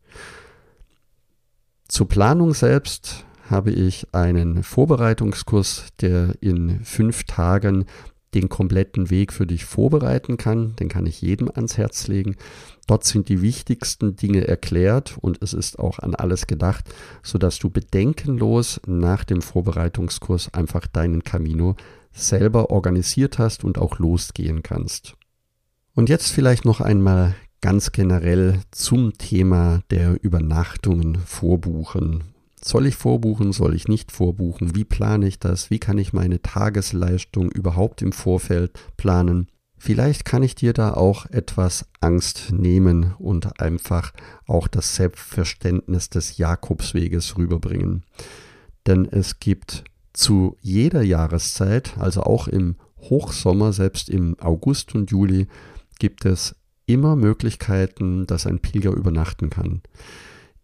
Zur 1.87 2.07
Planung 2.07 2.53
selbst 2.53 3.25
habe 3.49 3.71
ich 3.71 4.13
einen 4.13 4.63
Vorbereitungskurs, 4.63 5.87
der 6.01 6.35
in 6.41 6.83
fünf 6.83 7.23
Tagen 7.23 7.85
den 8.33 8.47
kompletten 8.47 9.09
Weg 9.09 9.33
für 9.33 9.47
dich 9.47 9.65
vorbereiten 9.65 10.37
kann. 10.37 10.75
Den 10.75 10.87
kann 10.87 11.05
ich 11.05 11.21
jedem 11.21 11.49
ans 11.53 11.77
Herz 11.77 12.07
legen. 12.07 12.35
Dort 12.85 13.03
sind 13.03 13.29
die 13.29 13.41
wichtigsten 13.41 14.15
Dinge 14.15 14.47
erklärt 14.47 15.17
und 15.19 15.41
es 15.41 15.53
ist 15.53 15.79
auch 15.79 15.99
an 15.99 16.15
alles 16.15 16.47
gedacht, 16.47 16.85
sodass 17.23 17.59
du 17.59 17.69
bedenkenlos 17.69 18.81
nach 18.85 19.23
dem 19.23 19.41
Vorbereitungskurs 19.41 20.53
einfach 20.53 20.85
deinen 20.87 21.23
Camino 21.23 21.75
selber 22.11 22.69
organisiert 22.69 23.39
hast 23.39 23.63
und 23.63 23.77
auch 23.77 23.99
losgehen 23.99 24.63
kannst. 24.63 25.15
Und 25.95 26.09
jetzt 26.09 26.31
vielleicht 26.31 26.65
noch 26.65 26.81
einmal 26.81 27.35
ganz 27.61 27.91
generell 27.91 28.59
zum 28.71 29.17
Thema 29.17 29.81
der 29.89 30.23
Übernachtungen 30.23 31.15
vorbuchen 31.17 32.23
soll 32.63 32.87
ich 32.87 32.95
vorbuchen, 32.95 33.51
soll 33.51 33.75
ich 33.75 33.87
nicht 33.87 34.11
vorbuchen? 34.11 34.75
Wie 34.75 34.83
plane 34.83 35.27
ich 35.27 35.39
das? 35.39 35.69
Wie 35.69 35.79
kann 35.79 35.97
ich 35.97 36.13
meine 36.13 36.41
Tagesleistung 36.41 37.51
überhaupt 37.51 38.01
im 38.01 38.11
Vorfeld 38.11 38.79
planen? 38.97 39.47
Vielleicht 39.77 40.25
kann 40.25 40.43
ich 40.43 40.55
dir 40.55 40.73
da 40.73 40.93
auch 40.93 41.25
etwas 41.27 41.85
Angst 42.01 42.51
nehmen 42.51 43.13
und 43.17 43.61
einfach 43.61 44.13
auch 44.45 44.67
das 44.67 44.95
Selbstverständnis 44.95 46.09
des 46.09 46.37
Jakobsweges 46.37 47.37
rüberbringen. 47.37 48.03
Denn 48.87 49.05
es 49.05 49.39
gibt 49.39 49.85
zu 50.11 50.57
jeder 50.61 51.01
Jahreszeit, 51.01 51.97
also 51.97 52.23
auch 52.23 52.49
im 52.49 52.75
Hochsommer, 52.97 53.71
selbst 53.71 54.09
im 54.09 54.37
August 54.39 54.95
und 54.95 55.11
Juli, 55.11 55.47
gibt 55.97 56.25
es 56.25 56.55
immer 56.85 57.15
Möglichkeiten, 57.15 58.27
dass 58.27 58.45
ein 58.45 58.59
Pilger 58.59 58.91
übernachten 58.91 59.49
kann. 59.49 59.81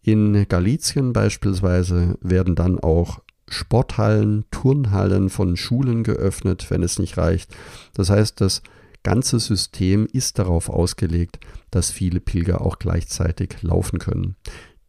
In 0.06 0.48
Galizien 0.48 1.14
beispielsweise 1.14 2.20
werden 2.22 2.54
dann 2.54 2.80
auch 2.80 3.22
Sporthallen, 3.48 4.46
Turnhallen 4.52 5.32
von 5.32 5.58
Schulen 5.58 6.04
geöffnet, 6.04 6.70
wenn 6.70 6.84
es 6.84 7.00
nicht 7.00 7.18
reicht. 7.18 7.50
Das 7.96 8.12
heißt, 8.12 8.40
das 8.40 8.62
ganze 9.02 9.40
System 9.40 10.06
ist 10.06 10.38
darauf 10.38 10.70
ausgelegt, 10.70 11.40
dass 11.72 11.90
viele 11.90 12.20
Pilger 12.20 12.62
auch 12.62 12.78
gleichzeitig 12.78 13.64
laufen 13.64 13.98
können. 13.98 14.36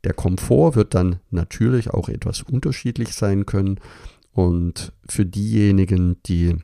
Der 0.05 0.13
Komfort 0.13 0.75
wird 0.75 0.95
dann 0.95 1.21
natürlich 1.31 1.89
auch 1.89 2.11
etwas 2.11 2.43
unterschiedlich 2.43 3.15
sein 3.15 3.47
können 3.47 3.81
und 4.33 4.93
für 5.09 5.25
diejenigen, 5.25 6.23
die 6.27 6.57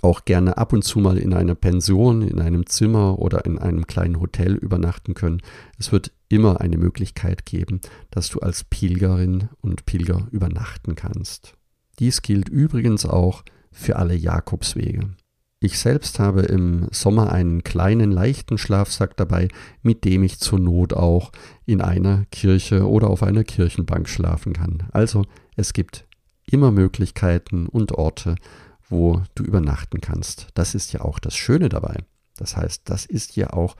auch 0.00 0.24
gerne 0.24 0.56
ab 0.56 0.72
und 0.72 0.82
zu 0.82 0.98
mal 0.98 1.18
in 1.18 1.34
einer 1.34 1.54
Pension, 1.54 2.22
in 2.22 2.40
einem 2.40 2.64
Zimmer 2.64 3.18
oder 3.18 3.44
in 3.44 3.58
einem 3.58 3.86
kleinen 3.86 4.18
Hotel 4.18 4.54
übernachten 4.54 5.12
können. 5.12 5.42
Es 5.78 5.92
wird 5.92 6.10
immer 6.32 6.62
eine 6.62 6.78
Möglichkeit 6.78 7.44
geben, 7.44 7.80
dass 8.10 8.30
du 8.30 8.40
als 8.40 8.64
Pilgerin 8.64 9.50
und 9.60 9.84
Pilger 9.84 10.28
übernachten 10.30 10.94
kannst. 10.94 11.54
Dies 11.98 12.22
gilt 12.22 12.48
übrigens 12.48 13.04
auch 13.04 13.44
für 13.70 13.96
alle 13.96 14.14
Jakobswege. 14.14 15.10
Ich 15.60 15.78
selbst 15.78 16.18
habe 16.18 16.40
im 16.40 16.88
Sommer 16.90 17.32
einen 17.32 17.62
kleinen 17.62 18.10
leichten 18.10 18.56
Schlafsack 18.56 19.16
dabei, 19.16 19.48
mit 19.82 20.04
dem 20.04 20.22
ich 20.24 20.40
zur 20.40 20.58
Not 20.58 20.94
auch 20.94 21.32
in 21.66 21.82
einer 21.82 22.24
Kirche 22.32 22.88
oder 22.88 23.10
auf 23.10 23.22
einer 23.22 23.44
Kirchenbank 23.44 24.08
schlafen 24.08 24.54
kann. 24.54 24.88
Also 24.90 25.24
es 25.54 25.74
gibt 25.74 26.06
immer 26.46 26.70
Möglichkeiten 26.70 27.66
und 27.66 27.92
Orte, 27.92 28.36
wo 28.88 29.22
du 29.34 29.44
übernachten 29.44 30.00
kannst. 30.00 30.48
Das 30.54 30.74
ist 30.74 30.94
ja 30.94 31.02
auch 31.02 31.18
das 31.18 31.36
Schöne 31.36 31.68
dabei. 31.68 31.98
Das 32.36 32.56
heißt, 32.56 32.82
das 32.86 33.04
ist 33.06 33.36
ja 33.36 33.52
auch 33.52 33.76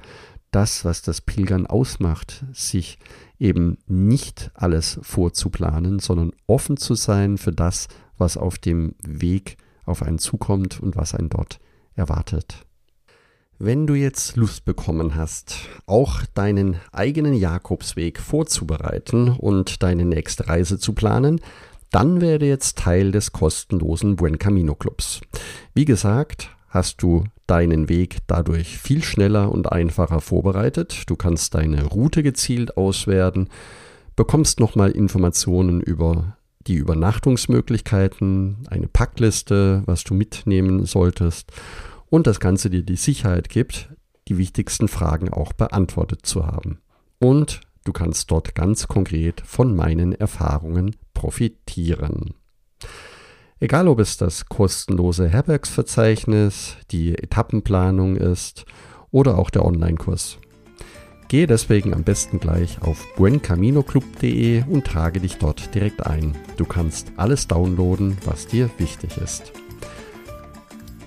das, 0.53 0.85
was 0.85 1.03
das 1.03 1.21
Pilgern 1.21 1.67
ausmacht, 1.67 2.45
sich 2.53 2.99
eben 3.39 3.79
nicht 3.87 4.53
alles 4.55 5.01
vorzuplanen, 5.03 5.99
sondern 5.99 6.33
offen 6.47 6.77
zu 6.77 6.95
sein 6.95 7.39
für 7.39 7.53
das, 7.53 7.89
was 8.17 8.37
auf 8.37 8.59
dem 8.59 8.95
Weg 9.03 9.57
auf 9.85 10.03
einen 10.03 10.19
zukommt 10.19 10.81
und 10.81 10.95
was 10.95 11.15
einen 11.15 11.29
dort 11.29 11.59
erwartet. 11.95 12.65
Wenn 13.59 13.87
du 13.87 13.95
jetzt 13.95 14.37
Lust 14.37 14.65
bekommen 14.65 15.15
hast, 15.15 15.57
auch 15.87 16.23
deinen 16.35 16.77
eigenen 16.91 17.35
Jakobsweg 17.35 18.19
vorzubereiten 18.19 19.29
und 19.29 19.83
deine 19.83 20.05
nächste 20.05 20.49
Reise 20.49 20.79
zu 20.79 20.95
planen, 20.95 21.41
dann 21.91 22.21
werde 22.21 22.47
jetzt 22.47 22.79
Teil 22.79 23.13
des 23.13 23.33
kostenlosen 23.33 24.17
Buen 24.17 24.39
Camino 24.39 24.75
Clubs. 24.75 25.21
Wie 25.75 25.85
gesagt, 25.85 26.51
hast 26.69 27.03
du 27.03 27.25
deinen 27.53 27.91
Weg 27.91 28.21
dadurch 28.29 28.79
viel 28.79 29.05
schneller 29.05 29.53
und 29.53 29.71
einfacher 29.71 30.23
vorbereitet. 30.23 31.03
Du 31.11 31.17
kannst 31.17 31.55
deine 31.55 31.85
Route 31.85 32.23
gezielt 32.23 32.79
auswerten, 32.79 33.51
bekommst 34.17 34.59
nochmal 34.59 34.93
Informationen 34.93 35.83
über 35.83 36.39
die 36.67 36.77
Übernachtungsmöglichkeiten, 36.77 38.67
eine 38.71 38.89
Packliste, 38.89 39.83
was 39.85 40.03
du 40.03 40.15
mitnehmen 40.15 40.87
solltest 40.87 41.53
und 42.09 42.27
das 42.27 42.41
Ganze 42.41 42.71
dir 42.71 42.85
die 42.85 42.97
Sicherheit 42.97 43.51
gibt, 43.51 43.91
die 44.29 44.39
wichtigsten 44.39 44.89
Fragen 44.89 45.29
auch 45.31 45.53
beantwortet 45.53 46.25
zu 46.25 46.47
haben. 46.47 46.79
Und 47.19 47.61
du 47.85 47.93
kannst 47.93 48.31
dort 48.31 48.55
ganz 48.55 48.89
konkret 48.89 49.43
von 49.45 49.77
meinen 49.77 50.15
Erfahrungen 50.15 50.97
profitieren. 51.13 52.33
Egal 53.63 53.87
ob 53.87 54.01
es 54.01 54.17
das 54.17 54.47
kostenlose 54.47 55.29
Herbergsverzeichnis, 55.29 56.75
die 56.91 57.17
Etappenplanung 57.17 58.17
ist 58.17 58.65
oder 59.13 59.39
auch 59.39 59.51
der 59.51 59.65
Online-Kurs. 59.65 60.39
Gehe 61.29 61.47
deswegen 61.47 61.95
am 61.95 62.03
besten 62.03 62.41
gleich 62.41 62.83
auf 62.83 63.07
buencaminoclub.de 63.15 64.65
und 64.69 64.85
trage 64.85 65.21
dich 65.21 65.39
dort 65.39 65.73
direkt 65.77 66.05
ein. 66.05 66.37
Du 66.57 66.65
kannst 66.65 67.13
alles 67.17 67.47
downloaden, 67.47 68.17
was 68.25 68.49
dir 68.49 68.69
wichtig 68.79 69.17
ist. 69.19 69.53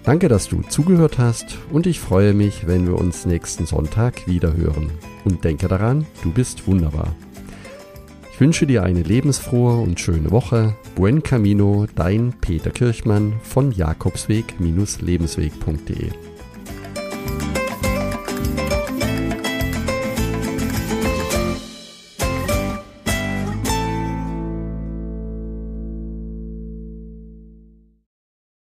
Danke, 0.05 0.29
dass 0.29 0.47
du 0.47 0.61
zugehört 0.61 1.17
hast 1.17 1.57
und 1.73 1.85
ich 1.87 1.99
freue 1.99 2.33
mich, 2.33 2.67
wenn 2.67 2.87
wir 2.87 2.95
uns 2.97 3.25
nächsten 3.25 3.65
Sonntag 3.65 4.29
wieder 4.29 4.55
hören. 4.55 4.91
Und 5.25 5.43
denke 5.43 5.67
daran, 5.67 6.05
du 6.23 6.31
bist 6.31 6.65
wunderbar. 6.67 7.13
Ich 8.35 8.41
wünsche 8.41 8.67
dir 8.67 8.83
eine 8.83 9.01
lebensfrohe 9.01 9.77
und 9.77 9.97
schöne 9.97 10.29
Woche. 10.29 10.75
Buen 10.93 11.23
Camino, 11.23 11.87
dein 11.95 12.33
Peter 12.41 12.69
Kirchmann 12.69 13.39
von 13.41 13.71
Jakobsweg-lebensweg.de. 13.71 16.34